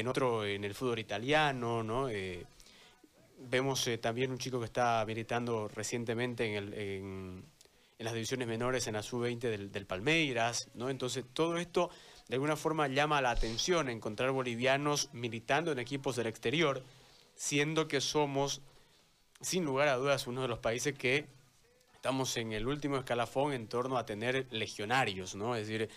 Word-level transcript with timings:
en 0.00 0.08
otro 0.08 0.44
en 0.44 0.64
el 0.64 0.74
fútbol 0.74 0.98
italiano, 0.98 1.82
¿no? 1.82 2.08
Eh, 2.08 2.44
vemos 3.38 3.86
eh, 3.86 3.98
también 3.98 4.30
un 4.30 4.38
chico 4.38 4.58
que 4.58 4.66
está 4.66 5.04
militando 5.06 5.68
recientemente 5.68 6.46
en, 6.46 6.54
el, 6.54 6.74
en, 6.74 7.44
las 7.98 8.12
divisiones 8.12 8.48
menores 8.48 8.86
en 8.86 8.94
la 8.94 9.02
sub-20 9.02 9.38
del, 9.38 9.72
del, 9.72 9.86
Palmeiras, 9.86 10.68
¿no? 10.74 10.90
Entonces 10.90 11.24
todo 11.32 11.56
esto 11.58 11.90
de 12.28 12.36
alguna 12.36 12.56
forma 12.56 12.88
llama 12.88 13.20
la 13.20 13.30
atención 13.30 13.88
encontrar 13.88 14.30
bolivianos 14.30 15.10
militando 15.12 15.72
en 15.72 15.78
equipos 15.78 16.16
del 16.16 16.26
exterior, 16.26 16.82
siendo 17.34 17.88
que 17.88 18.00
somos, 18.00 18.62
sin 19.40 19.64
lugar 19.64 19.88
a 19.88 19.96
dudas, 19.96 20.26
uno 20.26 20.42
de 20.42 20.48
los 20.48 20.58
países 20.58 20.96
que 20.96 21.26
estamos 21.94 22.36
en 22.38 22.52
el 22.52 22.66
último 22.66 22.96
escalafón 22.96 23.52
en 23.52 23.68
torno 23.68 23.98
a 23.98 24.06
tener 24.06 24.46
legionarios, 24.50 25.34
¿no? 25.34 25.54
Es 25.56 25.68
decir, 25.68 25.90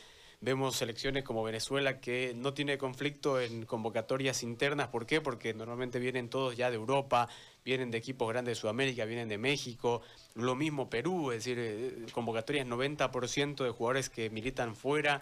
Vemos 0.44 0.76
selecciones 0.76 1.24
como 1.24 1.42
Venezuela 1.42 2.02
que 2.02 2.34
no 2.36 2.54
tiene 2.54 2.78
conflicto 2.78 3.40
en 3.40 3.66
convocatorias 3.66 4.44
internas. 4.44 4.90
¿Por 4.90 5.06
qué? 5.06 5.22
Porque 5.22 5.54
normalmente 5.54 6.00
vienen 6.00 6.28
todos 6.28 6.58
ya 6.58 6.70
de 6.70 6.76
Europa, 6.76 7.30
vienen 7.64 7.92
de 7.92 7.98
equipos 8.00 8.28
grandes 8.28 8.58
de 8.58 8.60
Sudamérica, 8.60 9.06
vienen 9.06 9.30
de 9.30 9.38
México. 9.38 10.02
Lo 10.36 10.54
mismo 10.54 10.90
Perú, 10.90 11.32
es 11.32 11.46
decir, 11.46 11.58
eh, 11.60 12.06
convocatorias 12.12 12.68
90% 12.68 13.64
de 13.64 13.70
jugadores 13.70 14.10
que 14.10 14.30
militan 14.30 14.76
fuera 14.76 15.22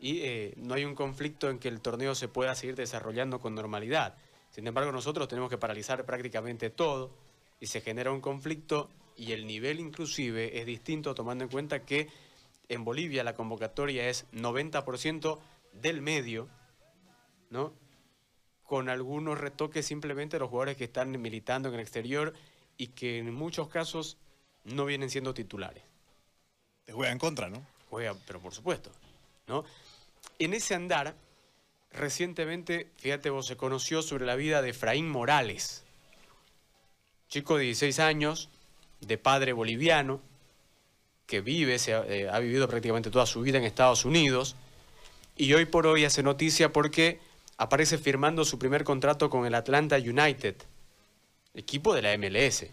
y 0.00 0.22
eh, 0.22 0.54
no 0.56 0.74
hay 0.74 0.84
un 0.84 0.96
conflicto 0.96 1.48
en 1.48 1.60
que 1.60 1.68
el 1.68 1.80
torneo 1.80 2.16
se 2.16 2.26
pueda 2.26 2.52
seguir 2.56 2.74
desarrollando 2.74 3.38
con 3.38 3.54
normalidad. 3.54 4.16
Sin 4.50 4.66
embargo, 4.66 4.90
nosotros 4.90 5.28
tenemos 5.28 5.48
que 5.48 5.58
paralizar 5.58 6.04
prácticamente 6.04 6.70
todo 6.70 7.12
y 7.60 7.68
se 7.68 7.82
genera 7.82 8.10
un 8.10 8.20
conflicto 8.20 8.90
y 9.16 9.30
el 9.30 9.46
nivel 9.46 9.78
inclusive 9.78 10.58
es 10.58 10.66
distinto 10.66 11.14
tomando 11.14 11.44
en 11.44 11.50
cuenta 11.50 11.84
que 11.84 12.08
en 12.68 12.84
Bolivia 12.84 13.24
la 13.24 13.34
convocatoria 13.34 14.08
es 14.08 14.26
90% 14.32 15.38
del 15.72 16.02
medio, 16.02 16.48
¿no? 17.50 17.72
Con 18.64 18.88
algunos 18.88 19.38
retoques 19.38 19.86
simplemente 19.86 20.36
de 20.36 20.40
los 20.40 20.50
jugadores 20.50 20.76
que 20.76 20.84
están 20.84 21.10
militando 21.20 21.68
en 21.68 21.74
el 21.74 21.80
exterior 21.80 22.34
y 22.76 22.88
que 22.88 23.18
en 23.18 23.32
muchos 23.32 23.68
casos 23.68 24.16
no 24.64 24.84
vienen 24.84 25.10
siendo 25.10 25.34
titulares. 25.34 25.84
Te 26.84 26.92
juega 26.92 27.12
en 27.12 27.18
contra, 27.18 27.48
¿no? 27.48 27.64
Juega, 27.90 28.14
pero 28.26 28.40
por 28.40 28.52
supuesto, 28.52 28.90
¿no? 29.46 29.64
En 30.38 30.54
ese 30.54 30.74
andar, 30.74 31.14
recientemente, 31.92 32.90
fíjate 32.96 33.30
vos, 33.30 33.46
se 33.46 33.56
conoció 33.56 34.02
sobre 34.02 34.26
la 34.26 34.34
vida 34.34 34.62
de 34.62 34.70
Efraín 34.70 35.08
Morales, 35.08 35.84
chico 37.28 37.56
de 37.56 37.64
16 37.64 38.00
años, 38.00 38.48
de 39.00 39.18
padre 39.18 39.52
boliviano, 39.52 40.20
que 41.26 41.40
vive, 41.40 41.78
se 41.78 41.92
eh, 41.92 42.28
ha, 42.30 42.38
vivido 42.38 42.68
prácticamente 42.68 43.10
toda 43.10 43.26
su 43.26 43.42
vida 43.42 43.58
en 43.58 43.64
Estados 43.64 44.04
Unidos 44.04 44.56
y 45.36 45.52
hoy 45.54 45.66
por 45.66 45.86
hoy 45.86 46.04
hace 46.04 46.22
noticia 46.22 46.72
porque 46.72 47.18
aparece 47.58 47.98
firmando 47.98 48.44
su 48.44 48.58
primer 48.58 48.84
contrato 48.84 49.28
con 49.28 49.44
el 49.44 49.54
Atlanta 49.54 49.96
United, 49.96 50.54
equipo 51.54 51.94
de 51.94 52.02
la 52.02 52.16
MLS. 52.16 52.66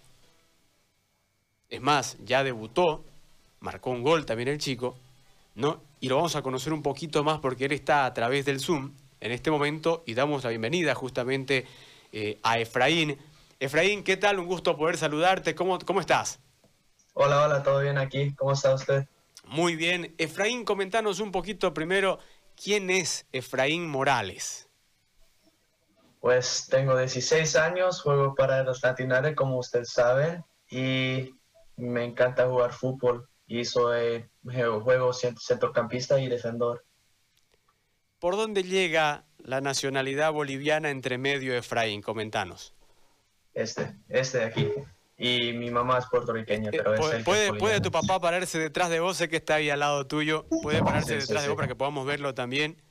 Es 1.69 1.81
más, 1.81 2.17
ya 2.23 2.43
debutó, 2.43 3.03
marcó 3.59 3.89
un 3.89 4.03
gol 4.03 4.25
también 4.25 4.49
el 4.49 4.59
chico, 4.59 4.95
¿no? 5.55 5.81
Y 5.99 6.09
lo 6.09 6.17
vamos 6.17 6.35
a 6.35 6.43
conocer 6.43 6.73
un 6.73 6.83
poquito 6.83 7.23
más 7.23 7.39
porque 7.39 7.65
él 7.65 7.71
está 7.71 8.05
a 8.05 8.13
través 8.13 8.45
del 8.45 8.59
Zoom 8.59 8.91
en 9.19 9.31
este 9.31 9.49
momento 9.49 10.03
y 10.05 10.13
damos 10.13 10.43
la 10.43 10.49
bienvenida 10.51 10.93
justamente 10.93 11.65
eh, 12.11 12.37
a 12.43 12.59
Efraín. 12.59 13.17
Efraín, 13.59 14.03
¿qué 14.03 14.17
tal? 14.17 14.37
Un 14.37 14.45
gusto 14.45 14.77
poder 14.77 14.97
saludarte. 14.97 15.55
¿Cómo, 15.55 15.79
cómo 15.79 16.01
estás? 16.01 16.39
Hola, 17.15 17.45
hola, 17.45 17.61
¿todo 17.61 17.81
bien 17.81 17.99
aquí? 17.99 18.33
¿Cómo 18.33 18.53
está 18.53 18.73
usted? 18.73 19.07
Muy 19.45 19.75
bien. 19.75 20.15
Efraín, 20.17 20.65
comentanos 20.65 21.19
un 21.19 21.31
poquito 21.31 21.71
primero, 21.71 22.17
¿quién 22.55 22.89
es 22.89 23.27
Efraín 23.31 23.87
Morales? 23.87 24.67
Pues 26.19 26.67
tengo 26.69 26.97
16 26.97 27.55
años, 27.57 28.01
juego 28.01 28.33
para 28.33 28.63
los 28.63 28.81
Latinares, 28.81 29.35
como 29.35 29.59
usted 29.59 29.83
sabe, 29.83 30.43
y 30.71 31.35
me 31.75 32.03
encanta 32.03 32.47
jugar 32.47 32.73
fútbol. 32.73 33.29
Y 33.45 33.65
soy 33.65 34.25
juego 34.43 35.13
centrocampista 35.13 36.19
y 36.19 36.29
defensor. 36.29 36.83
¿Por 38.17 38.37
dónde 38.37 38.63
llega 38.63 39.25
la 39.37 39.61
nacionalidad 39.61 40.31
boliviana 40.31 40.89
entre 40.89 41.19
medio, 41.19 41.53
Efraín? 41.53 42.01
Comentanos. 42.01 42.73
Este, 43.53 43.95
este 44.07 44.39
de 44.39 44.45
aquí. 44.45 44.71
Y 45.17 45.53
mi 45.53 45.69
mamá 45.69 45.99
es 45.99 46.05
puertorriqueña, 46.07 46.69
eh, 46.69 46.77
pero 46.77 46.93
es 47.11 47.23
¿Puede, 47.23 47.53
¿Puede 47.53 47.81
tu 47.81 47.91
papá 47.91 48.19
pararse 48.19 48.57
detrás 48.57 48.89
de 48.89 48.99
vos? 48.99 49.17
Sé 49.17 49.29
que 49.29 49.37
está 49.37 49.55
ahí 49.55 49.69
al 49.69 49.79
lado 49.79 50.07
tuyo. 50.07 50.45
¿Puede 50.61 50.81
pararse 50.81 51.17
detrás 51.17 51.43
de 51.43 51.49
vos 51.49 51.55
para 51.55 51.67
que 51.67 51.75
podamos 51.75 52.05
verlo 52.05 52.33
también? 52.33 52.81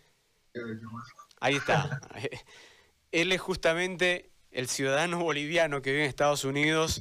Ahí 1.41 1.57
está. 1.57 2.01
Él 3.13 3.33
es 3.33 3.41
justamente 3.41 4.31
el 4.51 4.69
ciudadano 4.69 5.19
boliviano 5.19 5.83
que 5.83 5.91
vive 5.91 6.05
en 6.05 6.09
Estados 6.09 6.45
Unidos, 6.45 7.01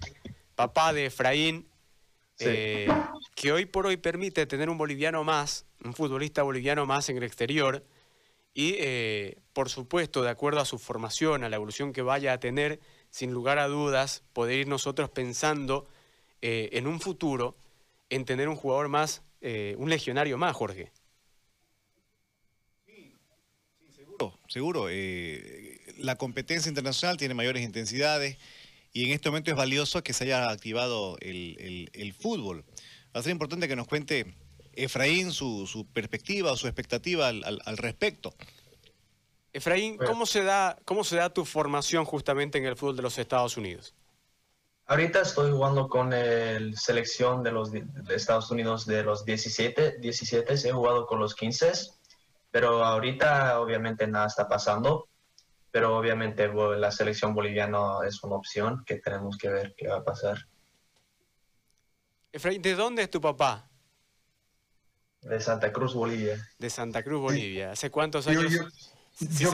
papá 0.55 0.93
de 0.93 1.07
Efraín, 1.07 1.67
eh, 2.39 2.87
que 3.35 3.51
hoy 3.51 3.65
por 3.65 3.85
hoy 3.85 3.97
permite 3.97 4.45
tener 4.45 4.69
un 4.69 4.77
boliviano 4.77 5.23
más, 5.23 5.65
un 5.83 5.93
futbolista 5.93 6.43
boliviano 6.43 6.85
más 6.85 7.09
en 7.09 7.17
el 7.17 7.23
exterior. 7.23 7.85
Y, 8.53 8.75
eh, 8.79 9.37
por 9.53 9.69
supuesto, 9.69 10.23
de 10.23 10.29
acuerdo 10.29 10.59
a 10.59 10.65
su 10.65 10.79
formación, 10.79 11.43
a 11.43 11.49
la 11.49 11.55
evolución 11.55 11.93
que 11.93 12.01
vaya 12.01 12.33
a 12.33 12.39
tener, 12.39 12.79
sin 13.11 13.31
lugar 13.31 13.59
a 13.59 13.67
dudas, 13.67 14.23
poder 14.33 14.61
ir 14.61 14.67
nosotros 14.67 15.09
pensando 15.09 15.87
eh, 16.41 16.69
en 16.73 16.87
un 16.87 16.99
futuro, 16.99 17.55
en 18.09 18.25
tener 18.25 18.49
un 18.49 18.55
jugador 18.55 18.87
más, 18.87 19.21
eh, 19.41 19.75
un 19.77 19.89
legionario 19.89 20.37
más, 20.37 20.55
Jorge. 20.55 20.91
Sí, 22.85 23.13
seguro, 23.93 24.39
seguro. 24.47 24.87
Eh, 24.89 25.81
la 25.97 26.15
competencia 26.15 26.69
internacional 26.69 27.17
tiene 27.17 27.33
mayores 27.33 27.63
intensidades 27.63 28.37
y 28.93 29.05
en 29.05 29.11
este 29.11 29.29
momento 29.29 29.51
es 29.51 29.57
valioso 29.57 30.03
que 30.03 30.13
se 30.13 30.23
haya 30.23 30.49
activado 30.49 31.17
el, 31.19 32.15
fútbol. 32.17 32.63
Va 33.13 33.19
a 33.19 33.23
ser 33.23 33.33
importante 33.33 33.67
que 33.67 33.75
nos 33.75 33.87
cuente 33.87 34.33
Efraín 34.73 35.31
su, 35.31 35.85
perspectiva 35.93 36.53
o 36.53 36.57
su 36.57 36.67
expectativa 36.67 37.27
al 37.27 37.77
respecto. 37.77 38.33
Efraín, 39.53 39.97
¿cómo 39.97 40.25
se, 40.25 40.43
da, 40.43 40.77
¿cómo 40.85 41.03
se 41.03 41.17
da 41.17 41.29
tu 41.29 41.43
formación 41.45 42.05
justamente 42.05 42.57
en 42.57 42.65
el 42.65 42.77
fútbol 42.77 42.95
de 42.95 43.01
los 43.01 43.17
Estados 43.17 43.57
Unidos? 43.57 43.93
Ahorita 44.85 45.21
estoy 45.21 45.51
jugando 45.51 45.87
con 45.87 46.09
la 46.09 46.75
selección 46.75 47.43
de 47.43 47.51
los 47.51 47.71
Estados 48.09 48.49
Unidos 48.51 48.85
de 48.85 49.03
los 49.03 49.25
17, 49.25 49.99
17, 49.99 50.53
he 50.53 50.71
jugado 50.71 51.05
con 51.05 51.19
los 51.19 51.35
15, 51.35 51.71
pero 52.49 52.83
ahorita 52.83 53.59
obviamente 53.59 54.07
nada 54.07 54.27
está 54.27 54.47
pasando, 54.47 55.07
pero 55.69 55.97
obviamente 55.97 56.49
la 56.77 56.91
selección 56.91 57.33
boliviana 57.33 57.99
es 58.05 58.23
una 58.23 58.35
opción 58.35 58.83
que 58.85 58.97
tenemos 58.97 59.37
que 59.37 59.49
ver 59.49 59.75
qué 59.77 59.87
va 59.87 59.97
a 59.97 60.03
pasar. 60.03 60.37
Efraín, 62.33 62.61
¿de 62.61 62.75
dónde 62.75 63.03
es 63.03 63.09
tu 63.09 63.19
papá? 63.19 63.69
De 65.21 65.39
Santa 65.39 65.71
Cruz, 65.71 65.93
Bolivia. 65.93 66.37
De 66.57 66.69
Santa 66.69 67.03
Cruz, 67.03 67.21
Bolivia. 67.21 67.71
¿Hace 67.71 67.91
cuántos 67.91 68.27
años? 68.27 68.51
yo 68.51 68.61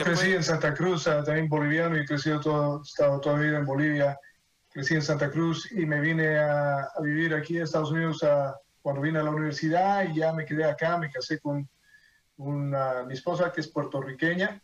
crecí 0.02 0.32
en 0.32 0.42
Santa 0.42 0.74
Cruz, 0.74 1.04
también 1.04 1.48
boliviano, 1.48 1.96
y 1.96 2.00
he 2.00 2.06
crecido 2.06 2.40
todo, 2.40 2.82
estado 2.82 3.20
toda 3.20 3.38
vida 3.38 3.58
en 3.58 3.66
Bolivia. 3.66 4.18
Crecí 4.70 4.94
en 4.94 5.02
Santa 5.02 5.30
Cruz 5.30 5.70
y 5.72 5.86
me 5.86 6.00
vine 6.00 6.38
a, 6.38 6.88
vivir 7.02 7.34
aquí 7.34 7.56
en 7.56 7.62
Estados 7.64 7.90
Unidos 7.90 8.22
ah, 8.22 8.54
cuando 8.82 9.00
vine 9.02 9.18
a 9.18 9.22
la 9.22 9.30
universidad 9.30 10.08
y 10.08 10.16
ya 10.16 10.32
me 10.32 10.44
quedé 10.44 10.64
acá, 10.64 10.98
me 10.98 11.10
casé 11.10 11.40
con 11.40 11.68
una, 12.36 13.02
mi 13.04 13.14
esposa 13.14 13.52
que 13.52 13.60
es 13.60 13.68
puertorriqueña 13.68 14.62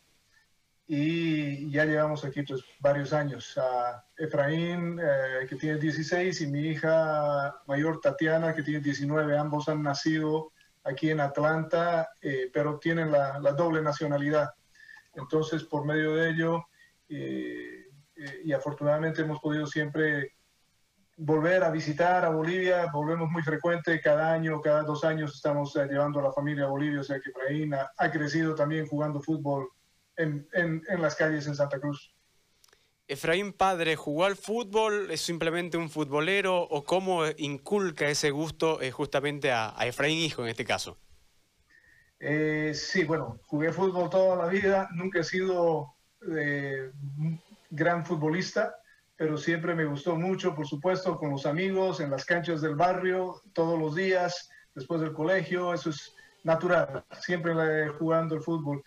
y 0.86 1.70
ya 1.70 1.84
llevamos 1.84 2.24
aquí 2.24 2.42
pues, 2.42 2.62
varios 2.80 3.12
años. 3.12 3.56
a 3.58 4.04
Efraín, 4.16 5.00
eh, 5.00 5.46
que 5.48 5.56
tiene 5.56 5.78
16, 5.78 6.40
y 6.42 6.46
mi 6.46 6.68
hija 6.68 7.56
mayor 7.66 8.00
Tatiana, 8.00 8.54
que 8.54 8.62
tiene 8.62 8.80
19, 8.80 9.36
ambos 9.36 9.68
han 9.68 9.82
nacido 9.82 10.52
aquí 10.84 11.10
en 11.10 11.20
Atlanta, 11.20 12.10
eh, 12.20 12.50
pero 12.52 12.78
tienen 12.78 13.10
la, 13.10 13.38
la 13.40 13.52
doble 13.52 13.82
nacionalidad. 13.82 14.50
Entonces, 15.16 15.64
por 15.64 15.84
medio 15.84 16.14
de 16.14 16.30
ello, 16.30 16.64
eh, 17.08 17.84
eh, 18.16 18.40
y 18.44 18.52
afortunadamente 18.52 19.22
hemos 19.22 19.40
podido 19.40 19.66
siempre 19.66 20.32
volver 21.16 21.62
a 21.62 21.70
visitar 21.70 22.24
a 22.24 22.30
Bolivia, 22.30 22.90
volvemos 22.92 23.30
muy 23.30 23.42
frecuente, 23.42 24.00
cada 24.00 24.32
año, 24.32 24.60
cada 24.60 24.82
dos 24.82 25.04
años 25.04 25.34
estamos 25.34 25.76
eh, 25.76 25.86
llevando 25.86 26.18
a 26.18 26.24
la 26.24 26.32
familia 26.32 26.64
a 26.64 26.68
Bolivia, 26.68 27.00
o 27.00 27.04
sea 27.04 27.20
que 27.20 27.30
Efraín 27.30 27.72
ha, 27.74 28.10
crecido 28.10 28.54
también 28.54 28.86
jugando 28.86 29.20
fútbol 29.20 29.68
en, 30.16 30.48
las 30.98 31.14
calles 31.14 31.46
en 31.46 31.54
Santa 31.54 31.78
Cruz. 31.78 32.12
Efraín 33.06 33.52
Padre, 33.52 33.96
¿jugó 33.96 34.24
al 34.24 34.34
fútbol? 34.34 35.10
¿Es 35.10 35.20
simplemente 35.20 35.76
un 35.76 35.90
futbolero? 35.90 36.62
¿O 36.62 36.84
cómo 36.84 37.22
inculca 37.36 38.08
ese 38.08 38.30
gusto 38.30 38.80
justamente 38.92 39.52
a 39.52 39.76
Efraín 39.82 40.18
Hijo 40.18 40.42
en 40.42 40.48
este 40.48 40.64
caso? 40.64 40.98
Eh, 42.26 42.72
sí, 42.72 43.04
bueno, 43.04 43.38
jugué 43.44 43.70
fútbol 43.70 44.08
toda 44.08 44.34
la 44.34 44.46
vida, 44.46 44.88
nunca 44.94 45.20
he 45.20 45.24
sido 45.24 45.94
eh, 46.34 46.90
gran 47.68 48.06
futbolista, 48.06 48.74
pero 49.14 49.36
siempre 49.36 49.74
me 49.74 49.84
gustó 49.84 50.16
mucho, 50.16 50.54
por 50.54 50.66
supuesto, 50.66 51.18
con 51.18 51.32
los 51.32 51.44
amigos, 51.44 52.00
en 52.00 52.10
las 52.10 52.24
canchas 52.24 52.62
del 52.62 52.76
barrio, 52.76 53.42
todos 53.52 53.78
los 53.78 53.94
días, 53.94 54.48
después 54.74 55.02
del 55.02 55.12
colegio, 55.12 55.74
eso 55.74 55.90
es 55.90 56.16
natural, 56.44 57.04
siempre 57.20 57.88
jugando 57.90 58.36
el 58.36 58.40
fútbol. 58.40 58.82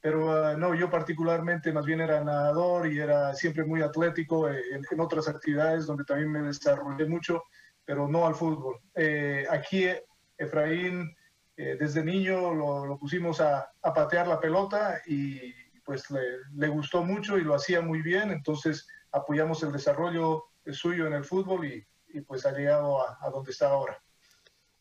pero 0.00 0.56
no, 0.56 0.74
yo 0.74 0.88
particularmente 0.88 1.70
más 1.74 1.84
bien 1.84 2.00
era 2.00 2.24
nadador 2.24 2.90
y 2.90 2.98
era 2.98 3.34
siempre 3.34 3.66
muy 3.66 3.82
atlético 3.82 4.48
en, 4.48 4.82
en 4.90 5.00
otras 5.00 5.28
actividades 5.28 5.84
donde 5.84 6.04
también 6.04 6.32
me 6.32 6.40
desarrollé 6.40 7.04
mucho, 7.04 7.42
pero 7.84 8.08
no 8.08 8.26
al 8.26 8.34
fútbol. 8.34 8.80
aquí 9.50 9.90
Efraín 10.38 11.14
desde 11.64 12.04
niño 12.04 12.54
lo, 12.54 12.86
lo 12.86 12.98
pusimos 12.98 13.40
a, 13.40 13.72
a, 13.82 13.92
patear 13.92 14.28
la 14.28 14.38
pelota 14.38 15.02
y 15.06 15.52
pues 15.84 16.08
le, 16.10 16.20
le, 16.54 16.68
gustó 16.68 17.02
mucho 17.02 17.36
y 17.36 17.42
lo 17.42 17.54
hacía 17.54 17.80
muy 17.80 18.00
bien, 18.00 18.30
entonces 18.30 18.86
apoyamos 19.10 19.62
el 19.64 19.72
desarrollo 19.72 20.44
suyo 20.70 21.08
en 21.08 21.14
el 21.14 21.24
fútbol 21.24 21.66
y, 21.66 21.84
y 22.14 22.20
pues 22.20 22.46
ha 22.46 22.52
llegado 22.52 23.02
a, 23.02 23.18
a, 23.20 23.30
donde 23.30 23.50
está 23.50 23.70
ahora. 23.70 24.00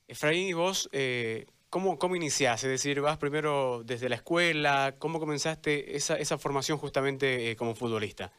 Efraín, 0.08 0.50
¿y 0.50 0.54
vos 0.54 0.88
eh, 0.92 1.48
cómo, 1.72 1.98
cómo 1.98 2.16
iniciaste? 2.16 2.68
Es 2.68 2.72
decir, 2.84 3.02
vas 3.02 3.18
primero 3.18 3.84
desde 3.84 4.08
la 4.08 4.16
escuela, 4.16 4.96
¿cómo 5.00 5.20
comenzaste 5.20 5.96
esa, 5.96 6.16
esa 6.18 6.38
formación 6.38 6.78
justamente 6.78 7.50
eh, 7.50 7.56
como 7.56 7.74
futbolista? 7.74 8.32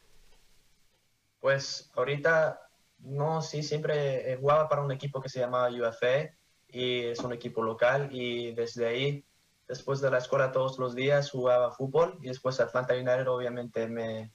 Pues 1.40 1.90
ahorita, 1.96 2.60
no, 2.98 3.42
sí, 3.42 3.64
siempre 3.64 4.36
jugaba 4.40 4.68
para 4.68 4.82
un 4.82 4.92
equipo 4.92 5.20
que 5.20 5.28
se 5.28 5.40
llamaba 5.40 5.70
UFA 5.70 6.37
y 6.68 7.00
es 7.04 7.20
un 7.20 7.32
equipo 7.32 7.62
local 7.62 8.08
y 8.12 8.52
desde 8.52 8.86
ahí, 8.86 9.24
después 9.66 10.00
de 10.00 10.10
la 10.10 10.18
escuela 10.18 10.52
todos 10.52 10.78
los 10.78 10.94
días 10.94 11.30
jugaba 11.30 11.72
fútbol 11.72 12.18
y 12.22 12.28
después 12.28 12.60
Atlanta 12.60 12.94
United 12.94 13.28
obviamente 13.28 13.86
me, 13.86 14.32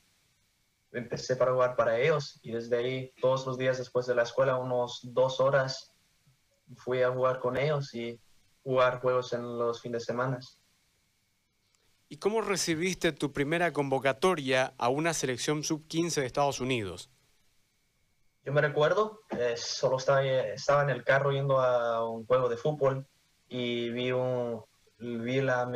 empecé 0.94 1.36
para 1.36 1.54
jugar 1.54 1.76
para 1.76 2.00
ellos 2.00 2.40
y 2.42 2.52
desde 2.52 2.78
ahí 2.78 3.14
todos 3.20 3.46
los 3.46 3.58
días 3.58 3.78
después 3.78 4.06
de 4.06 4.16
la 4.16 4.24
escuela, 4.24 4.58
unos 4.58 5.00
dos 5.04 5.40
horas, 5.40 5.94
fui 6.78 7.02
a 7.02 7.12
jugar 7.12 7.40
con 7.40 7.58
ellos 7.58 7.94
y 7.94 8.20
jugar 8.64 9.02
juegos 9.02 9.34
en 9.34 9.58
los 9.58 9.82
fines 9.82 10.02
de 10.02 10.06
semana. 10.06 10.40
¿Y 12.10 12.18
cómo 12.18 12.42
recibiste 12.42 13.12
tu 13.12 13.34
primera 13.34 13.74
convocatoria 13.74 14.74
a 14.78 14.90
una 14.90 15.14
selección 15.14 15.64
sub-15 15.64 16.22
de 16.22 16.26
Estados 16.28 16.60
Unidos? 16.60 17.10
Yo 18.46 18.52
me 18.52 18.62
recuerdo, 18.62 19.22
eh, 19.30 19.56
solo 19.56 19.98
estaba, 19.98 20.24
estaba 20.26 20.84
en 20.84 20.90
el 20.90 21.04
carro 21.04 21.32
yendo 21.32 21.60
a 21.60 22.08
un 22.10 22.26
juego 22.26 22.50
de 22.50 22.58
fútbol 22.58 23.08
y 23.48 23.90
vi 23.90 24.12
un, 24.12 24.62
vi 24.98 25.42
la 25.42 25.70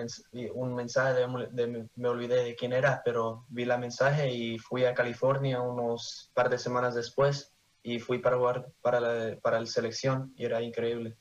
un 0.53 0.75
mensaje, 0.75 1.13
de, 1.13 1.47
de, 1.51 1.87
me 1.95 2.09
olvidé 2.09 2.43
de 2.43 2.55
quién 2.55 2.73
era, 2.73 3.01
pero 3.05 3.45
vi 3.49 3.65
la 3.65 3.77
mensaje 3.77 4.33
y 4.33 4.57
fui 4.59 4.83
a 4.83 4.93
California 4.93 5.61
unos 5.61 6.29
par 6.33 6.49
de 6.49 6.57
semanas 6.57 6.93
después 6.93 7.53
y 7.83 7.99
fui 7.99 8.19
para 8.19 8.37
jugar 8.37 8.67
para 8.81 8.99
la, 8.99 9.37
para 9.37 9.59
la 9.59 9.65
selección 9.65 10.33
y 10.35 10.43
era 10.43 10.61
increíble. 10.61 11.15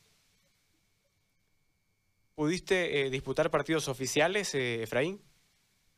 ¿Pudiste 2.34 3.06
eh, 3.06 3.10
disputar 3.10 3.50
partidos 3.50 3.88
oficiales, 3.88 4.54
eh, 4.54 4.82
Efraín? 4.82 5.22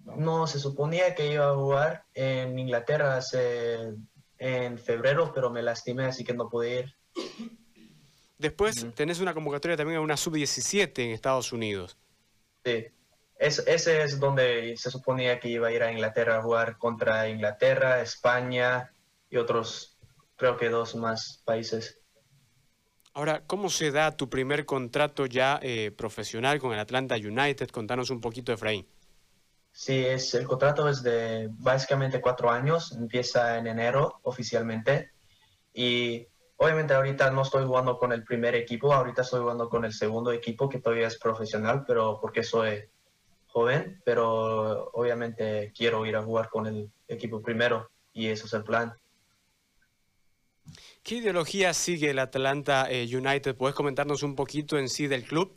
No, 0.04 0.46
se 0.46 0.60
suponía 0.60 1.14
que 1.14 1.32
iba 1.32 1.48
a 1.50 1.54
jugar 1.54 2.04
en 2.14 2.58
Inglaterra 2.58 3.16
hace, 3.16 3.94
en 4.38 4.78
febrero, 4.78 5.32
pero 5.34 5.50
me 5.50 5.62
lastimé, 5.62 6.06
así 6.06 6.24
que 6.24 6.34
no 6.34 6.48
pude 6.48 6.80
ir. 6.80 6.94
Después 8.38 8.82
uh 8.82 8.86
-huh. 8.86 8.94
tenés 8.94 9.20
una 9.20 9.34
convocatoria 9.34 9.76
también 9.76 9.98
a 9.98 10.00
una 10.00 10.16
sub-17 10.16 11.04
en 11.04 11.10
Estados 11.10 11.52
Unidos. 11.52 11.96
Sí, 12.64 12.86
es, 13.38 13.58
ese 13.66 14.02
es 14.02 14.20
donde 14.20 14.76
se 14.76 14.90
suponía 14.90 15.40
que 15.40 15.48
iba 15.48 15.68
a 15.68 15.72
ir 15.72 15.82
a 15.82 15.90
Inglaterra 15.90 16.38
a 16.38 16.42
jugar 16.42 16.78
contra 16.78 17.28
Inglaterra, 17.28 18.00
España 18.00 18.92
y 19.30 19.36
otros, 19.36 19.98
creo 20.36 20.56
que 20.56 20.68
dos 20.68 20.94
más 20.94 21.42
países. 21.44 22.00
Ahora, 23.14 23.42
¿cómo 23.46 23.68
se 23.68 23.90
da 23.90 24.16
tu 24.16 24.28
primer 24.30 24.64
contrato 24.64 25.26
ya 25.26 25.58
eh, 25.62 25.90
profesional 25.90 26.60
con 26.60 26.72
el 26.72 26.78
Atlanta 26.78 27.16
United? 27.16 27.68
Contanos 27.70 28.10
un 28.10 28.20
poquito, 28.20 28.52
Efraín. 28.52 28.86
Sí, 29.78 30.04
es, 30.04 30.34
el 30.34 30.44
contrato 30.44 30.88
es 30.88 31.04
de 31.04 31.50
básicamente 31.52 32.20
cuatro 32.20 32.50
años, 32.50 32.90
empieza 32.90 33.58
en 33.58 33.68
enero 33.68 34.18
oficialmente 34.24 35.12
y 35.72 36.26
obviamente 36.56 36.94
ahorita 36.94 37.30
no 37.30 37.42
estoy 37.42 37.64
jugando 37.64 37.96
con 37.96 38.10
el 38.10 38.24
primer 38.24 38.56
equipo, 38.56 38.92
ahorita 38.92 39.22
estoy 39.22 39.40
jugando 39.40 39.68
con 39.68 39.84
el 39.84 39.92
segundo 39.92 40.32
equipo 40.32 40.68
que 40.68 40.80
todavía 40.80 41.06
es 41.06 41.16
profesional, 41.16 41.84
pero 41.86 42.18
porque 42.20 42.42
soy 42.42 42.86
joven, 43.46 44.02
pero 44.04 44.90
obviamente 44.94 45.72
quiero 45.72 46.04
ir 46.04 46.16
a 46.16 46.24
jugar 46.24 46.48
con 46.48 46.66
el 46.66 46.90
equipo 47.06 47.40
primero 47.40 47.88
y 48.12 48.26
eso 48.26 48.46
es 48.46 48.54
el 48.54 48.64
plan. 48.64 48.92
¿Qué 51.04 51.14
ideología 51.14 51.72
sigue 51.72 52.10
el 52.10 52.18
Atlanta 52.18 52.90
eh, 52.90 53.06
United? 53.16 53.54
¿Puedes 53.54 53.76
comentarnos 53.76 54.24
un 54.24 54.34
poquito 54.34 54.76
en 54.76 54.88
sí 54.88 55.06
del 55.06 55.22
club? 55.22 55.56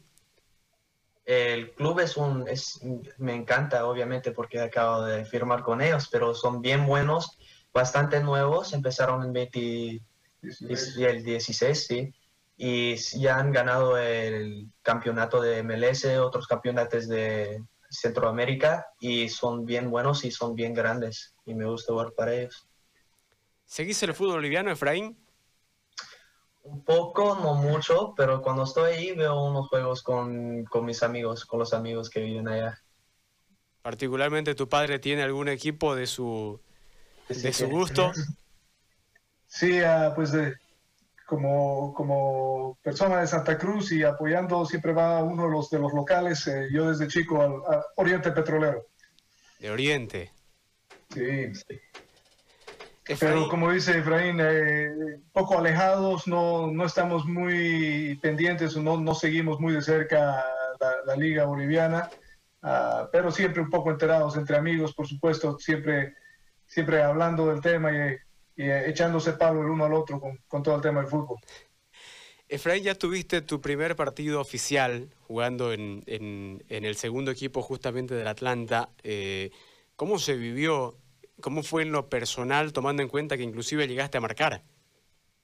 El 1.26 1.72
club 1.74 2.00
es 2.00 2.18
un, 2.18 2.48
es, 2.48 2.80
me 3.18 3.36
encanta 3.36 3.86
obviamente 3.86 4.32
porque 4.32 4.60
acabo 4.60 5.04
de 5.04 5.24
firmar 5.26 5.64
con 5.64 5.82
ellos, 5.82 6.10
pero 6.12 6.34
son 6.34 6.62
bien 6.62 6.86
buenos, 6.86 7.38
bastante 7.74 8.22
nuevos, 8.22 8.74
empezaron 8.74 9.24
en 9.24 9.34
20, 9.34 10.02
16. 10.42 10.98
el 10.98 11.24
16, 11.24 11.86
sí, 11.88 12.14
y 12.58 12.96
ya 13.20 13.38
han 13.38 13.52
ganado 13.52 13.98
el 13.98 14.68
campeonato 14.82 15.42
de 15.42 15.64
MLS, 15.64 16.06
otros 16.18 16.48
campeonatos 16.48 17.08
de 17.08 17.64
Centroamérica, 17.90 18.88
y 19.00 19.30
son 19.30 19.66
bien 19.66 19.90
buenos 19.90 20.26
y 20.26 20.32
son 20.32 20.56
bien 20.56 20.74
grandes, 20.74 21.36
y 21.46 21.54
me 21.54 21.66
gusta 21.66 21.94
jugar 21.94 22.14
para 22.14 22.34
ellos. 22.34 22.68
¿Seguís 23.66 24.02
el 24.04 24.14
fútbol 24.14 24.34
boliviano, 24.34 24.72
Efraín? 24.72 25.18
Un 26.82 26.86
poco, 26.86 27.36
no 27.36 27.54
mucho, 27.54 28.16
pero 28.18 28.42
cuando 28.42 28.64
estoy 28.64 28.94
ahí 28.94 29.12
veo 29.16 29.44
unos 29.44 29.68
juegos 29.68 30.02
con, 30.02 30.64
con 30.66 30.84
mis 30.84 31.04
amigos, 31.04 31.46
con 31.46 31.60
los 31.60 31.74
amigos 31.74 32.10
que 32.10 32.22
viven 32.22 32.48
allá. 32.48 32.82
Particularmente 33.84 34.56
tu 34.56 34.68
padre 34.68 34.98
tiene 34.98 35.22
algún 35.22 35.48
equipo 35.48 35.96
de 35.96 36.08
su, 36.08 36.60
de 37.30 37.54
su 37.54 37.68
gusto. 37.68 38.12
Sí, 39.54 39.82
uh, 39.82 40.16
pues 40.16 40.34
eh, 40.34 40.54
como, 41.26 41.94
como 41.94 42.78
persona 42.82 43.20
de 43.20 43.28
Santa 43.28 43.58
Cruz 43.58 43.92
y 43.92 44.02
apoyando 44.02 44.66
siempre 44.66 44.94
va 44.94 45.22
uno 45.22 45.44
de 45.44 45.52
los, 45.52 45.70
de 45.70 45.78
los 45.78 45.92
locales, 45.92 46.48
eh, 46.48 46.70
yo 46.72 46.90
desde 46.90 47.10
chico 47.10 47.42
al, 47.42 47.56
al, 47.68 47.84
Oriente 47.98 48.32
Petrolero. 48.32 48.88
De 49.60 49.70
Oriente. 49.70 50.32
Sí. 51.14 51.52
Pero 53.20 53.50
como 53.50 53.72
dice 53.72 54.00
Efraín, 54.00 54.40
eh, 54.42 55.20
poco 55.32 55.58
alejados, 55.58 56.28
no, 56.28 56.72
no 56.72 56.86
estamos 56.86 57.26
muy 57.26 58.18
pendientes, 58.22 58.76
no, 58.78 59.00
no 59.00 59.16
seguimos 59.16 59.60
muy 59.60 59.74
de 59.74 59.82
cerca 59.82 60.46
la, 60.80 60.96
la 61.06 61.16
liga 61.16 61.46
boliviana, 61.46 62.10
uh, 62.64 63.08
pero 63.12 63.32
siempre 63.32 63.62
un 63.62 63.70
poco 63.70 63.92
enterados 63.92 64.36
entre 64.38 64.58
amigos, 64.58 64.94
por 64.94 65.08
supuesto, 65.08 65.58
siempre, 65.60 66.16
siempre 66.66 67.02
hablando 67.02 67.48
del 67.48 67.62
tema 67.62 67.92
y, 67.92 68.64
y 68.64 68.70
echándose 68.70 69.34
palo 69.34 69.62
el 69.62 69.70
uno 69.70 69.86
al 69.86 69.94
otro 69.94 70.20
con, 70.20 70.38
con, 70.48 70.64
todo 70.64 70.76
el 70.76 70.82
tema 70.82 71.02
del 71.02 71.10
fútbol. 71.10 71.38
Efraín, 72.48 72.84
ya 72.84 72.96
tuviste 72.96 73.42
tu 73.42 73.62
primer 73.62 73.96
partido 73.96 74.42
oficial 74.42 75.10
jugando 75.22 75.72
en, 75.72 76.04
en, 76.06 76.64
en 76.68 76.86
el 76.86 76.96
segundo 76.96 77.32
equipo 77.32 77.62
justamente 77.62 78.14
del 78.14 78.28
Atlanta. 78.28 78.90
Eh, 79.04 79.52
¿Cómo 79.96 80.20
se 80.20 80.36
vivió 80.36 80.98
¿Cómo 81.42 81.64
fue 81.64 81.82
en 81.84 81.92
lo 81.92 82.10
personal, 82.10 82.74
tomando 82.74 83.02
en 83.02 83.10
cuenta 83.10 83.38
que 83.38 83.44
inclusive 83.44 83.88
llegaste 83.88 84.18
a 84.18 84.22
marcar? 84.22 84.64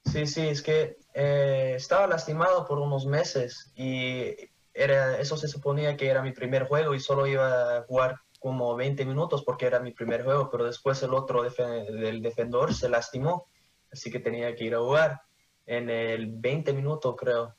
Sí, 0.04 0.26
sí, 0.26 0.48
es 0.48 0.62
que 0.62 0.98
eh, 1.12 1.74
estaba 1.76 2.06
lastimado 2.06 2.66
por 2.66 2.78
unos 2.78 3.04
meses 3.04 3.72
y 3.74 4.34
era, 4.72 5.18
eso 5.18 5.36
se 5.36 5.48
suponía 5.48 5.96
que 5.96 6.08
era 6.08 6.22
mi 6.22 6.32
primer 6.32 6.66
juego 6.66 6.94
y 6.94 7.00
solo 7.00 7.26
iba 7.26 7.78
a 7.78 7.82
jugar 7.82 8.16
como 8.38 8.76
20 8.76 9.04
minutos 9.04 9.42
porque 9.44 9.66
era 9.66 9.80
mi 9.80 9.92
primer 9.92 10.24
juego, 10.24 10.48
pero 10.50 10.64
después 10.64 11.02
el 11.02 11.12
otro 11.12 11.42
del 11.42 12.22
defensor 12.22 12.72
se 12.72 12.88
lastimó, 12.88 13.46
así 13.92 14.10
que 14.10 14.20
tenía 14.20 14.54
que 14.54 14.64
ir 14.64 14.74
a 14.76 14.80
jugar 14.80 15.20
en 15.66 15.90
el 15.90 16.28
20 16.32 16.72
minutos 16.72 17.16
creo. 17.18 17.54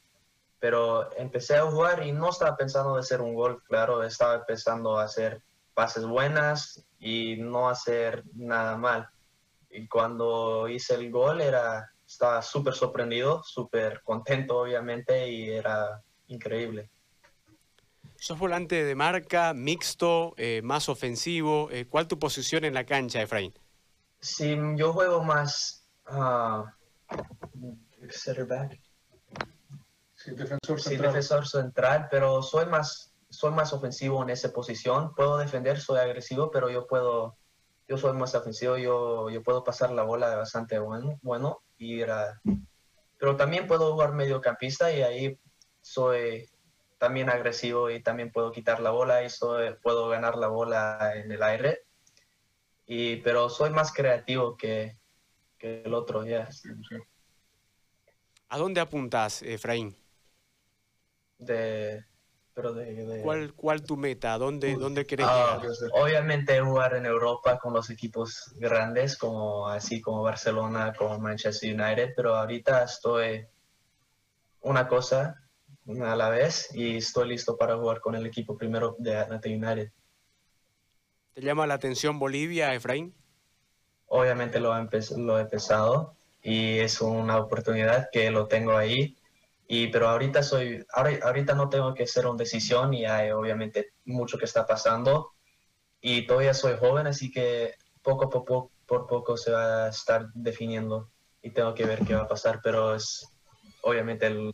Pero 0.59 1.11
empecé 1.17 1.55
a 1.55 1.65
jugar 1.65 2.05
y 2.05 2.11
no 2.11 2.29
estaba 2.29 2.57
pensando 2.57 2.95
de 2.95 3.01
hacer 3.01 3.21
un 3.21 3.33
gol, 3.33 3.61
claro, 3.63 4.03
estaba 4.03 4.45
pensando 4.45 4.97
hacer 4.97 5.41
pases 5.79 6.05
buenas 6.05 6.85
y 6.99 7.37
no 7.37 7.69
hacer 7.69 8.25
nada 8.35 8.75
mal. 8.75 9.07
Y 9.69 9.87
cuando 9.87 10.67
hice 10.67 10.95
el 10.95 11.09
gol 11.09 11.39
era, 11.39 11.89
estaba 12.05 12.41
súper 12.41 12.73
sorprendido, 12.73 13.41
súper 13.43 14.01
contento 14.03 14.57
obviamente 14.57 15.29
y 15.29 15.49
era 15.49 16.03
increíble. 16.27 16.89
¿Sos 18.17 18.37
volante 18.37 18.83
de 18.83 18.93
marca, 18.93 19.53
mixto, 19.53 20.33
eh, 20.35 20.59
más 20.61 20.89
ofensivo? 20.89 21.69
Eh, 21.71 21.85
¿Cuál 21.87 22.09
tu 22.09 22.19
posición 22.19 22.65
en 22.65 22.73
la 22.73 22.83
cancha, 22.83 23.21
Efraín? 23.21 23.53
Sí, 24.19 24.57
yo 24.75 24.91
juego 24.91 25.23
más 25.23 25.87
uh, 26.11 26.65
center 28.09 28.45
back. 28.45 28.81
Sí, 30.13 30.31
defensor 30.31 30.81
central. 30.81 30.81
Sí, 30.81 30.97
defensor 30.97 31.47
central, 31.47 32.07
pero 32.11 32.41
soy 32.41 32.65
más 32.65 33.08
soy 33.29 33.51
más 33.51 33.73
ofensivo 33.73 34.21
en 34.23 34.29
esa 34.29 34.51
posición. 34.51 35.13
Puedo 35.15 35.37
defender, 35.37 35.79
soy 35.79 35.99
agresivo, 35.99 36.51
pero 36.51 36.69
yo 36.69 36.87
puedo, 36.87 37.37
yo 37.87 37.97
soy 37.97 38.13
más 38.13 38.33
ofensivo, 38.35 38.77
yo, 38.77 39.29
yo 39.29 39.43
puedo 39.43 39.63
pasar 39.63 39.91
la 39.91 40.03
bola 40.03 40.35
bastante 40.35 40.79
bueno, 40.79 41.19
bueno 41.21 41.61
ir 41.77 42.09
a, 42.11 42.41
pero 43.17 43.35
también 43.35 43.67
puedo 43.67 43.91
jugar 43.93 44.13
mediocampista 44.13 44.91
y 44.91 45.01
ahí 45.01 45.39
soy, 45.81 46.49
también 46.97 47.29
agresivo 47.29 47.89
y 47.89 48.01
también 48.01 48.31
puedo 48.31 48.51
quitar 48.51 48.79
la 48.81 48.91
bola 48.91 49.23
y 49.23 49.29
soy- 49.29 49.75
puedo 49.81 50.09
ganar 50.09 50.35
la 50.37 50.47
bola 50.47 51.13
en 51.15 51.31
el 51.31 51.43
aire. 51.43 51.83
Y, 52.85 53.17
pero 53.17 53.49
soy 53.49 53.69
más 53.69 53.93
creativo 53.93 54.57
que, 54.57 54.97
que 55.57 55.83
el 55.83 55.93
otro, 55.93 56.25
ya. 56.25 56.49
¿A 58.49 58.57
dónde 58.57 58.81
apuntas, 58.81 59.43
Efraín? 59.43 59.95
De, 61.37 62.03
pero 62.59 62.73
de, 62.73 62.93
de- 62.93 63.21
¿Cuál, 63.23 63.53
cuál 63.53 63.81
tu 63.83 63.95
meta? 63.95 64.33
¿A 64.33 64.37
¿Dónde, 64.37 64.75
dónde 64.75 65.05
querés 65.05 65.27
Ah, 65.27 65.57
llegar? 65.61 65.91
obviamente 65.93 66.59
jugar 66.59 66.95
en 66.95 67.05
Europa 67.05 67.57
con 67.57 67.73
los 67.73 67.89
equipos 67.89 68.53
grandes, 68.57 69.17
como 69.17 69.67
así 69.69 70.01
como 70.01 70.23
Barcelona, 70.23 70.93
como 70.97 71.17
Manchester 71.19 71.73
United, 71.73 72.09
pero 72.17 72.35
ahorita 72.35 72.83
estoy 72.83 73.45
una 74.61 74.89
cosa 74.89 75.35
a 75.87 76.15
la 76.17 76.29
vez 76.29 76.69
y 76.75 76.97
estoy 76.97 77.29
listo 77.29 77.55
para 77.57 77.77
jugar 77.77 78.01
con 78.01 78.15
el 78.15 78.25
equipo 78.25 78.57
primero 78.57 78.95
de 78.99 79.15
Atlanta 79.15 79.47
United. 79.47 79.91
¿Te 81.33 81.41
llama 81.41 81.65
la 81.65 81.75
atención 81.75 82.19
Bolivia, 82.19 82.73
Efraín? 82.73 83.13
Obviamente 84.07 84.59
lo 84.59 84.73
lo 85.17 85.37
he 85.37 85.41
empezado 85.41 86.15
y 86.41 86.79
es 86.79 86.99
una 86.99 87.37
oportunidad 87.37 88.09
que 88.11 88.29
lo 88.31 88.47
tengo 88.47 88.75
ahí. 88.75 89.15
Y, 89.71 89.87
pero 89.89 90.09
ahorita 90.09 90.41
soy, 90.41 90.83
ahora- 90.93 91.19
ahorita 91.21 91.53
no 91.53 91.69
tengo 91.69 91.93
que 91.93 92.03
hacer 92.03 92.25
una 92.25 92.37
decisión 92.37 92.91
y 92.91 93.05
hay 93.05 93.29
obviamente 93.29 93.93
mucho 94.05 94.39
que 94.39 94.45
está 94.45 94.65
pasando 94.65 95.33
y 96.01 96.25
todavía 96.25 96.55
soy 96.55 96.75
joven, 96.79 97.05
así 97.05 97.29
que 97.31 97.75
poco 98.01 98.25
a 98.25 98.29
poco, 98.31 98.71
por 98.87 99.05
poco 99.05 99.37
se 99.37 99.51
va 99.51 99.85
a 99.85 99.89
estar 99.89 100.25
definiendo 100.33 101.11
y 101.43 101.51
tengo 101.51 101.75
que 101.75 101.85
ver 101.85 102.03
qué 102.03 102.15
va 102.15 102.23
a 102.23 102.27
pasar, 102.27 102.61
pero 102.63 102.95
es 102.95 103.31
obviamente 103.83 104.25
el 104.25 104.51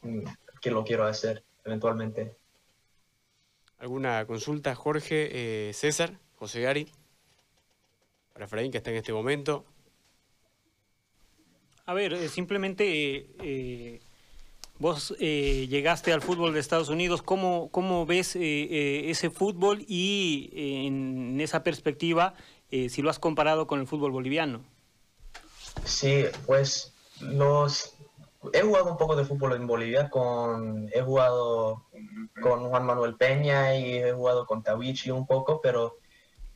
mm, 0.00 0.22
que 0.62 0.70
lo 0.70 0.82
quiero 0.82 1.04
hacer 1.04 1.44
eventualmente. 1.62 2.38
¿Alguna 3.76 4.24
consulta, 4.26 4.74
Jorge, 4.74 5.68
eh, 5.68 5.72
César, 5.74 6.18
José 6.36 6.62
Gary? 6.62 6.90
Para 8.32 8.46
Efraín, 8.46 8.72
que 8.72 8.78
está 8.78 8.88
en 8.90 8.96
este 8.96 9.12
momento. 9.12 9.66
A 11.84 11.92
ver, 11.92 12.14
eh, 12.14 12.28
simplemente 12.28 12.84
eh, 13.16 13.26
eh, 13.42 14.00
vos 14.78 15.14
eh, 15.20 15.66
llegaste 15.68 16.12
al 16.12 16.20
fútbol 16.22 16.52
de 16.52 16.60
Estados 16.60 16.88
Unidos, 16.88 17.22
¿cómo, 17.22 17.68
cómo 17.70 18.06
ves 18.06 18.36
eh, 18.36 18.40
eh, 18.42 19.10
ese 19.10 19.30
fútbol 19.30 19.84
y 19.86 20.50
eh, 20.52 20.86
en 20.86 21.40
esa 21.40 21.62
perspectiva, 21.62 22.34
eh, 22.70 22.88
si 22.88 23.00
lo 23.02 23.10
has 23.10 23.18
comparado 23.18 23.66
con 23.66 23.80
el 23.80 23.86
fútbol 23.86 24.10
boliviano? 24.12 24.62
Sí, 25.84 26.24
pues 26.46 26.92
los 27.20 27.94
he 28.52 28.60
jugado 28.60 28.90
un 28.90 28.98
poco 28.98 29.16
de 29.16 29.24
fútbol 29.24 29.54
en 29.54 29.66
Bolivia 29.66 30.10
con 30.10 30.90
he 30.92 31.00
jugado 31.00 31.86
con 32.42 32.68
Juan 32.68 32.84
Manuel 32.84 33.16
Peña 33.16 33.76
y 33.76 33.94
he 33.98 34.12
jugado 34.12 34.44
con 34.46 34.62
Tawichi 34.62 35.10
un 35.10 35.26
poco, 35.26 35.60
pero 35.62 35.96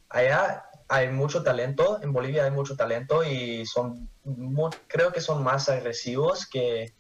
allá 0.09 0.65
hay 0.89 1.09
mucho 1.11 1.43
talento, 1.43 2.01
en 2.03 2.13
Bolivia 2.13 2.45
hay 2.45 2.51
mucho 2.51 2.77
talento 2.77 3.23
y 3.25 3.65
son 3.67 4.09
mu- 4.25 4.71
creo 4.87 5.13
que 5.13 5.21
son 5.21 5.43
más 5.43 5.69
agresivos 5.69 6.47
que, 6.47 6.93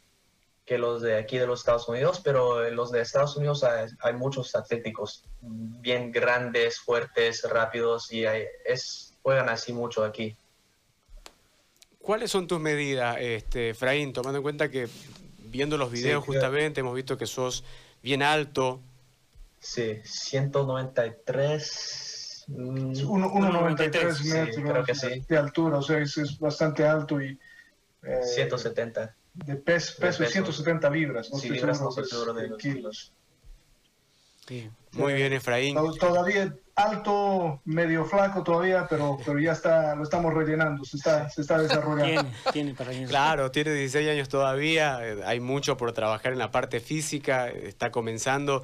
que 0.68 0.76
los 0.76 1.00
de 1.00 1.16
aquí 1.16 1.38
de 1.38 1.46
los 1.46 1.60
Estados 1.60 1.88
Unidos, 1.88 2.20
pero 2.22 2.68
los 2.68 2.92
de 2.92 3.00
Estados 3.00 3.34
Unidos 3.38 3.64
hay, 3.64 3.87
hay 4.00 4.12
muchos 4.12 4.54
atléticos 4.54 5.25
bien 5.40 6.12
grandes, 6.12 6.78
fuertes, 6.78 7.42
rápidos 7.50 8.12
y 8.12 8.26
hay- 8.26 8.44
es 8.66 9.14
juegan 9.22 9.48
así 9.48 9.72
mucho 9.72 10.04
aquí. 10.04 10.37
¿Cuáles 12.00 12.30
son 12.30 12.46
tus 12.46 12.60
medidas, 12.60 13.16
este, 13.18 13.70
Efraín, 13.70 14.12
tomando 14.12 14.37
en 14.38 14.42
cuenta 14.42 14.70
que 14.70 14.88
viendo 15.38 15.78
los 15.78 15.90
videos 15.90 16.22
justamente 16.22 16.80
hemos 16.80 16.94
visto 16.94 17.16
que 17.16 17.25
sos 17.26 17.64
bien 18.02 18.22
alto? 18.22 18.80
Sí, 19.60 20.00
193. 20.04 22.44
mm, 22.48 22.92
Es 22.92 23.02
uno- 23.04 23.30
1,93 23.32 24.18
Sí, 24.18 24.28
metros 24.28 24.56
creo 24.70 24.84
que 24.84 24.94
sí. 24.94 25.25
de 25.28 25.37
altura, 25.38 25.78
o 25.78 25.82
sea, 25.82 25.96
es, 25.98 26.16
es 26.18 26.38
bastante 26.38 26.87
alto 26.87 27.22
y 27.22 27.38
eh, 28.02 28.20
170. 28.22 29.14
De 29.47 29.57
pes- 29.57 29.97
de 29.97 30.07
peso, 30.07 30.18
peso. 30.18 30.33
170 30.33 30.90
libras, 30.90 31.30
no 31.30 31.38
Sí, 31.38 31.47
estoy 31.47 31.57
libras, 31.59 31.78
seguro, 32.09 32.33
no 32.33 32.38
de 32.38 32.42
de 32.42 32.49
los 32.49 32.59
kilos. 32.59 33.12
Muy 34.92 35.12
bien, 35.12 35.33
Efraín. 35.35 35.75
To- 35.75 35.92
Todavía 35.92 36.54
alto, 36.75 37.61
medio 37.64 38.04
flaco 38.04 38.42
todavía, 38.42 38.87
pero, 38.88 39.18
pero 39.25 39.38
ya 39.38 39.52
está, 39.52 39.95
lo 39.95 40.04
estamos 40.04 40.33
rellenando, 40.33 40.85
se 40.85 40.97
está, 40.97 41.28
se 41.28 41.42
está 41.42 41.59
desarrollando. 41.59 42.04
Tiene, 42.04 42.33
tiene 42.52 42.75
para. 42.75 42.92
Claro, 43.07 43.50
tiene 43.50 43.73
16 43.75 44.09
años 44.09 44.28
todavía, 44.28 45.00
eh, 45.07 45.21
hay 45.25 45.40
mucho 45.40 45.76
por 45.76 45.92
trabajar 45.92 46.33
en 46.33 46.38
la 46.38 46.50
parte 46.50 46.80
física, 46.80 47.49
eh, 47.49 47.68
está 47.68 47.90
comenzando. 47.90 48.62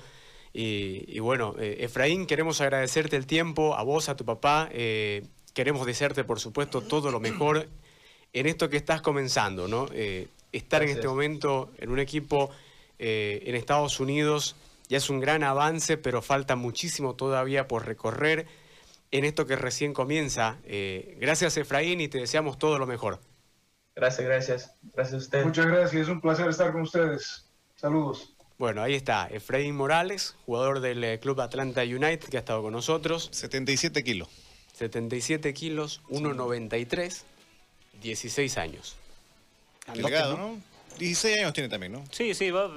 Y, 0.53 1.05
y 1.09 1.19
bueno, 1.19 1.55
eh, 1.59 1.79
Efraín, 1.81 2.27
queremos 2.27 2.61
agradecerte 2.61 3.17
el 3.17 3.27
tiempo, 3.27 3.75
a 3.75 3.83
vos, 3.83 4.09
a 4.09 4.17
tu 4.17 4.25
papá, 4.25 4.69
eh, 4.73 5.27
queremos 5.53 5.85
desearte, 5.85 6.23
por 6.25 6.39
supuesto, 6.41 6.81
todo 6.81 7.11
lo 7.11 7.19
mejor 7.21 7.69
en 8.33 8.47
esto 8.47 8.71
que 8.71 8.77
estás 8.77 9.03
comenzando, 9.03 9.67
¿no? 9.69 9.87
Estar 10.57 10.83
en 10.83 10.91
este 10.91 11.09
momento 11.09 11.73
en 11.79 11.91
un 11.91 11.99
equipo 11.99 12.51
eh, 12.99 13.43
en 13.47 13.57
Estados 13.57 13.99
Unidos 13.99 14.57
ya 14.89 14.99
es 14.99 15.11
un 15.11 15.21
gran 15.21 15.43
avance, 15.43 15.97
pero 15.97 16.23
falta 16.23 16.57
muchísimo 16.57 17.17
todavía 17.17 17.67
por 17.67 17.87
recorrer 17.87 18.47
en 19.11 19.25
esto 19.25 19.47
que 19.47 19.57
recién 19.57 19.93
comienza. 19.93 20.59
Eh, 20.65 21.17
gracias, 21.21 21.57
Efraín, 21.57 22.01
y 22.01 22.09
te 22.09 22.19
deseamos 22.19 22.59
todo 22.59 22.79
lo 22.79 22.87
mejor. 22.87 23.21
Gracias, 23.97 24.27
gracias. 24.27 24.73
Gracias 24.95 25.15
a 25.15 25.17
usted. 25.19 25.45
Muchas 25.45 25.67
gracias, 25.67 26.03
es 26.03 26.09
un 26.09 26.21
placer 26.21 26.49
estar 26.49 26.73
con 26.73 26.83
ustedes. 26.83 27.51
Saludos. 27.77 28.35
Bueno, 28.59 28.83
ahí 28.83 28.95
está, 28.95 29.27
Efraín 29.27 29.75
Morales, 29.75 30.37
jugador 30.47 30.81
del 30.81 31.03
eh, 31.03 31.19
Club 31.19 31.41
Atlanta 31.41 31.83
United, 31.83 32.29
que 32.29 32.37
ha 32.37 32.41
estado 32.41 32.63
con 32.63 32.73
nosotros. 32.73 33.29
77 33.33 34.05
kilos. 34.05 34.29
77 34.75 35.55
kilos, 35.55 36.03
1,93, 36.09 37.23
16 38.01 38.59
años. 38.59 38.97
Delgado, 39.93 40.37
¿no? 40.37 40.61
16 40.99 41.39
años 41.39 41.53
tiene 41.53 41.69
también, 41.69 41.93
¿no? 41.93 42.05
Sí, 42.11 42.35
sí, 42.35 42.51
va, 42.51 42.71